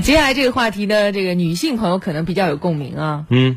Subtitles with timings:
[0.00, 3.26] 接下来这个话题呢，这个女性朋友可能比较有共鸣啊。
[3.30, 3.56] 嗯，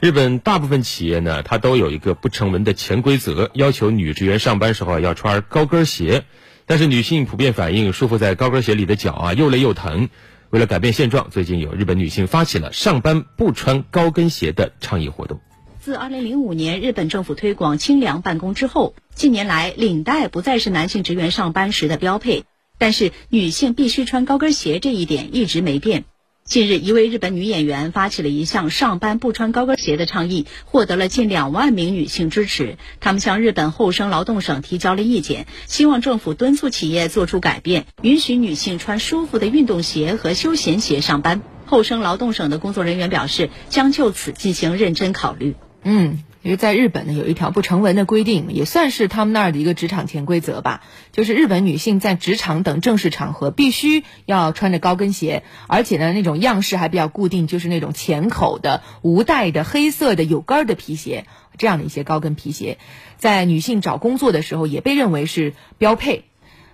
[0.00, 6.24] 日本大部分企业呢，它都有一个不成文的潜规则，要求女职员上班时候要穿高跟鞋。
[6.66, 10.08] 但是女性普遍反映，束缚在高跟鞋里的脚啊，又累又疼。
[10.50, 15.40] 为了改变现状，最近有日本女性发起了上班不穿高跟鞋的倡议活动。
[15.80, 22.44] 自2005年日本政府推广清凉办公之后，近年来领带不再是男性职员上班时的标配。
[22.78, 26.04] 但是女性必须穿高跟鞋这一点一直没变。
[26.44, 32.76] 近日，一位日本女演员发起了一项上班不穿高跟鞋的倡议，获得了近两万名女性支持。
[33.00, 41.42] 他们向日本厚生劳动省提交了意见，希望政府敦促企业做出改变，允许女性穿舒服的运动鞋和休闲鞋上班。
[41.64, 45.56] 厚生劳动省的工作人员表示，将就此进行认真考虑。
[45.86, 46.18] 嗯。
[46.42, 50.80] 因为在日本呢，有一条不成文的规定，也算是他们那儿的一个职场潜规则吧。
[51.10, 61.26] 就是日本女性在职场等正式场合必须要穿着高跟鞋，而且呢，那种样式还比较固定，就是那种浅口的、无带的、黑色的有跟儿的皮鞋，
[61.58, 62.78] 这样的一些高跟皮鞋，
[63.16, 66.26] 在女性找工作的时候也被认为是标配。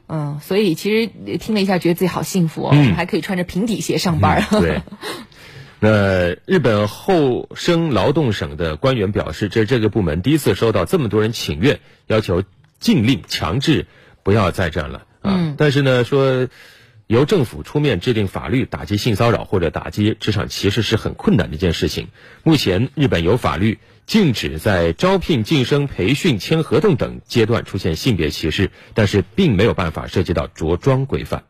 [0.06, 4.46] 嗯，所以其实听了一下，觉得自己好幸福哦，还可以穿着平底鞋上班。
[4.60, 4.82] 对。
[5.84, 12.44] 那日本厚生劳动省的官员表示，这是这个部门第一次收到这么多人请愿，要求
[12.78, 13.86] 禁令强制
[14.22, 15.54] 不要再这样了啊。
[15.58, 16.46] 但是呢，说
[17.08, 22.06] 由政府出面制定法律打击性骚扰或者打击职场歧视是很困难的一件事情。
[22.44, 31.42] 目前日本有法律禁止在招聘、晋升、培训、签合同等阶段出现性别歧视，但是并没有办法涉及到着装规范。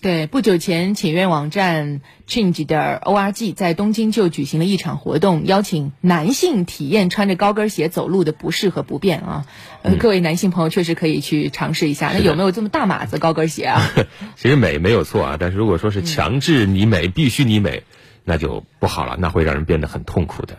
[0.00, 9.44] 对，不久前请愿网站 Change 的 ORG 在东京就举行了一场活动，邀请男性体验穿着高跟鞋走路的不适和不便啊。
[9.82, 12.12] 呃，各位男性朋友确实可以去尝试一下。
[12.12, 13.90] 那有没有这么大码子高跟鞋啊？
[14.36, 17.82] 其实美没有错啊，但是如果说是强制你美，必须你美，
[18.24, 20.56] 那就不好了，那会让人变得很痛苦的。